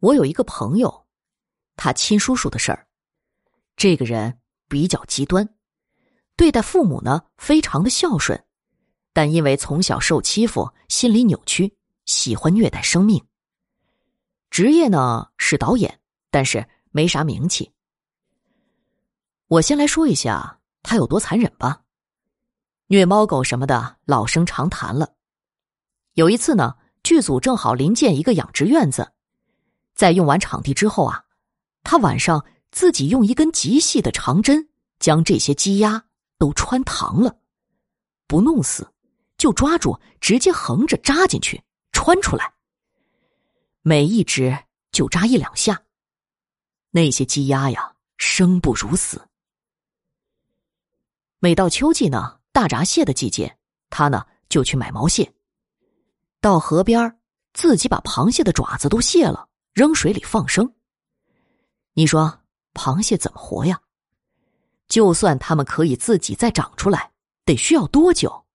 [0.00, 1.06] 我有一个朋友，
[1.76, 2.86] 他亲叔叔的事儿。
[3.76, 4.38] 这个人
[4.68, 5.48] 比较极端，
[6.36, 8.44] 对待父母呢非常的孝顺，
[9.12, 13.24] 但因为从小受欺负，心理扭曲，喜欢虐待生命。
[14.50, 16.00] 职业呢是导演，
[16.30, 17.72] 但是没啥名气。
[19.48, 21.82] 我先来说一下他有多残忍吧。
[22.88, 25.14] 虐猫狗什么的老生常谈了。
[26.14, 29.12] 有一次呢，剧组正好临建一个养殖院子。
[29.96, 31.24] 在用完场地之后啊，
[31.82, 34.68] 他晚上自己用一根极细的长针
[35.00, 36.04] 将这些鸡鸭
[36.38, 37.38] 都穿膛了，
[38.26, 38.92] 不弄死，
[39.38, 42.52] 就抓住直接横着扎进去穿出来。
[43.80, 44.56] 每一只
[44.92, 45.82] 就扎一两下，
[46.90, 49.26] 那些鸡鸭呀生不如死。
[51.38, 53.56] 每到秋季呢，大闸蟹的季节，
[53.88, 55.32] 他呢就去买毛蟹，
[56.40, 57.18] 到河边
[57.54, 59.48] 自己把螃蟹的爪子都卸了。
[59.76, 60.74] 扔水里放生。
[61.92, 62.40] 你说
[62.72, 63.78] 螃蟹怎么活呀？
[64.88, 67.12] 就算它们可以自己再长出来，
[67.44, 68.46] 得需要多久？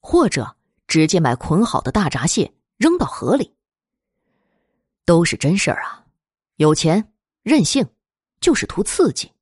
[0.00, 0.56] 或者
[0.88, 3.54] 直接买捆好的大闸蟹扔到河里，
[5.04, 6.04] 都是真事儿啊！
[6.56, 7.12] 有钱
[7.44, 7.88] 任性，
[8.40, 9.32] 就是图刺激。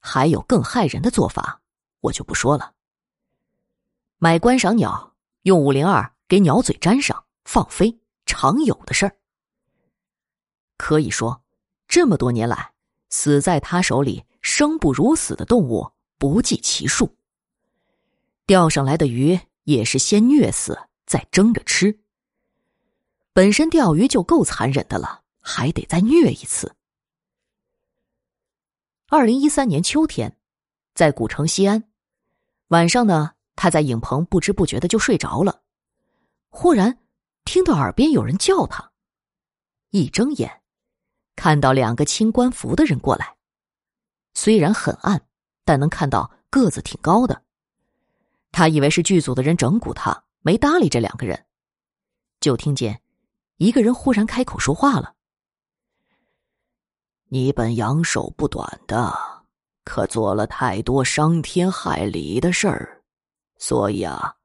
[0.00, 1.62] 还有更害人的做法，
[2.00, 2.74] 我就不说了。
[4.18, 9.16] 买观赏鸟，用五零二给鸟嘴粘上放飞，常有的事儿。
[10.76, 11.42] 可以说，
[11.88, 12.72] 这么多年来，
[13.08, 17.16] 死在他手里生不如死的动物不计其数。
[18.46, 21.98] 钓上来的鱼也是先虐死，再蒸着吃。
[23.32, 26.74] 本身钓鱼就够残忍的了，还得再虐一次。
[29.08, 30.36] 二零一三年秋天，
[30.94, 31.84] 在古城西安，
[32.68, 35.62] 晚上呢，他在影棚不知不觉的就睡着了，
[36.48, 36.98] 忽然
[37.44, 38.92] 听到耳边有人叫他，
[39.90, 40.62] 一睁眼。
[41.36, 43.36] 看到两个清官服的人过来，
[44.34, 45.20] 虽然很暗，
[45.64, 47.42] 但能看到个子挺高的。
[48.50, 51.44] 他以为是剧组的人整蛊他，没搭理这两个人。
[52.40, 53.02] 就听见
[53.58, 55.14] 一个人忽然开口说话了
[57.28, 59.14] ：“你本阳寿不短的，
[59.84, 63.02] 可做了太多伤天害理的事儿，
[63.58, 64.36] 所以啊，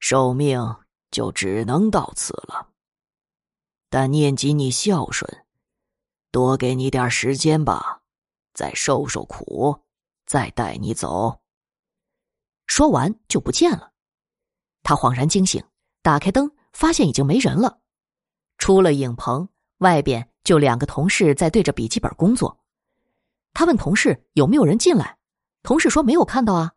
[0.00, 0.76] 寿命
[1.10, 2.68] 就只能到此了。
[3.90, 5.30] 但念及你孝顺。”
[6.32, 8.00] 多给你点时间吧，
[8.54, 9.82] 再受受苦，
[10.24, 11.42] 再带你走。
[12.66, 13.92] 说完就不见了。
[14.82, 15.62] 他恍然惊醒，
[16.00, 17.80] 打开灯，发现已经没人了。
[18.56, 22.64] 出了影棚，外边就两个同事在对着笔记本工作。
[23.52, 25.18] 他问同事有没有人进来，
[25.62, 26.72] 同事说没有看到啊。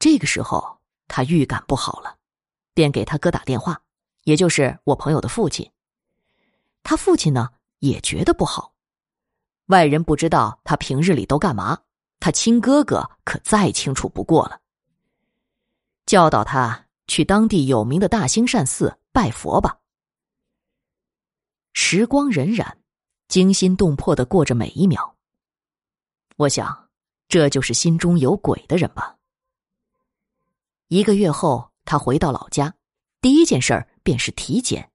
[0.00, 2.18] 这个时候他预感不好了，
[2.74, 3.80] 便给他哥打电话，
[4.24, 5.70] 也就是我朋友的父亲。
[6.82, 7.50] 他父亲呢？
[7.80, 8.72] 也觉得不好，
[9.66, 11.78] 外人不知道他平日里都干嘛，
[12.20, 14.60] 他亲哥哥可再清楚不过了。
[16.06, 19.78] 教导他去当地有名的大兴善寺拜佛吧。
[21.74, 22.74] 时光荏苒，
[23.28, 25.16] 惊心动魄的过着每一秒。
[26.36, 26.88] 我想，
[27.28, 29.16] 这就是心中有鬼的人吧。
[30.88, 32.74] 一个月后，他回到老家，
[33.20, 34.90] 第一件事儿便是体检，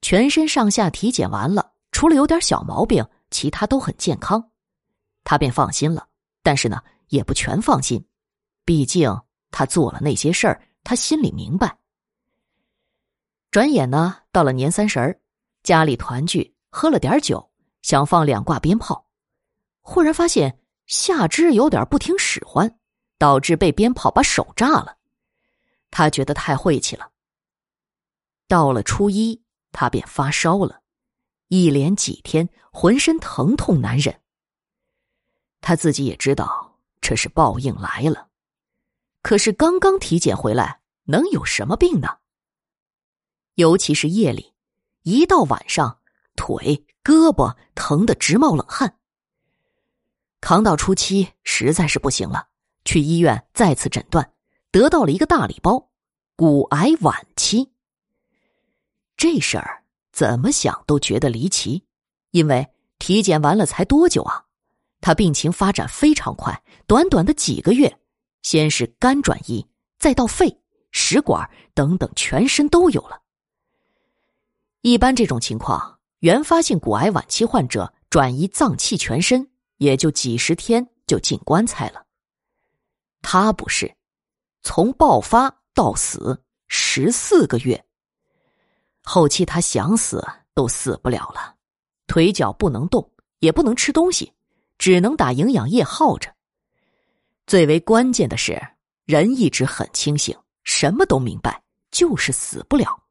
[0.00, 1.71] 全身上下体检完了。
[2.02, 4.50] 除了有点小毛病，其他都很健康，
[5.22, 6.08] 他便放心了。
[6.42, 8.04] 但是呢，也不全放心，
[8.64, 9.16] 毕竟
[9.52, 11.78] 他做了那些事儿，他心里明白。
[13.52, 15.20] 转眼呢，到了年三十儿，
[15.62, 17.48] 家里团聚，喝了点酒，
[17.82, 19.06] 想放两挂鞭炮，
[19.80, 22.80] 忽然发现下肢有点不听使唤，
[23.16, 24.96] 导致被鞭炮把手炸了。
[25.92, 27.08] 他觉得太晦气了。
[28.48, 29.40] 到了初一，
[29.70, 30.81] 他便发烧了。
[31.52, 34.22] 一连几天，浑身疼痛难忍。
[35.60, 38.30] 他自己也知道这是报应来了，
[39.20, 42.08] 可是刚刚体检回来，能有什么病呢？
[43.56, 44.54] 尤其是夜里，
[45.02, 46.00] 一到晚上，
[46.36, 48.98] 腿、胳膊疼得直冒冷汗。
[50.40, 52.48] 扛到初七，实在是不行了，
[52.86, 54.32] 去医院再次诊断，
[54.70, 55.90] 得到了一个大礼包——
[56.34, 57.70] 骨癌晚期。
[59.18, 59.81] 这事儿。
[60.12, 61.84] 怎么想都觉得离奇，
[62.30, 62.68] 因为
[62.98, 64.44] 体检完了才多久啊？
[65.00, 67.98] 他病情发展非常快，短短的几个月，
[68.42, 69.66] 先是肝转移，
[69.98, 70.60] 再到肺、
[70.92, 73.20] 食管等等，全身都有了。
[74.82, 82.04] 一般这种情况，原发性骨癌晚期患者转移脏器全身，也就几十天就进棺材了。
[83.22, 83.96] 他不是，
[84.62, 87.84] 从爆发到死十四个月。
[89.02, 91.56] 后期他想死都死不了了，
[92.06, 93.10] 腿脚不能动，
[93.40, 94.32] 也不能吃东西，
[94.78, 96.34] 只能打营养液耗着。
[97.46, 98.60] 最为关键的是，
[99.04, 103.02] 人一直很清醒，什么都明白，就是死不了，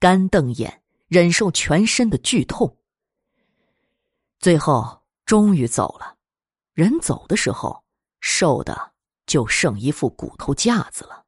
[0.00, 2.76] 干瞪眼，忍受全身的剧痛。
[4.40, 6.16] 最后终于走了，
[6.74, 7.82] 人走的时候，
[8.20, 8.92] 瘦的
[9.26, 11.24] 就剩一副骨头架子了。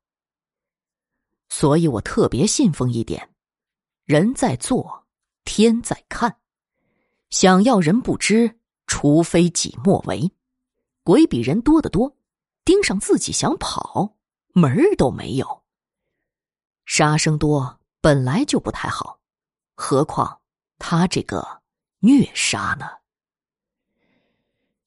[1.48, 3.30] 所以我特别信奉一点：
[4.06, 5.04] 人在做，
[5.44, 6.38] 天在看。
[7.30, 10.30] 想要人不知，除非己莫为。
[11.02, 12.16] 鬼比人多得多，
[12.64, 14.16] 盯上自己想跑，
[14.52, 15.64] 门儿都没有。
[16.84, 19.18] 杀生多本来就不太好，
[19.74, 20.40] 何况
[20.78, 21.62] 他这个
[21.98, 22.86] 虐杀呢？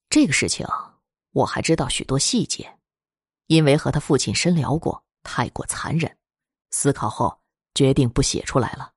[0.09, 0.65] 这个事情
[1.31, 2.79] 我还知道许多细节，
[3.47, 6.17] 因为和他父亲深聊过，太过残忍。
[6.71, 7.37] 思考后，
[7.75, 8.93] 决定不写出来了。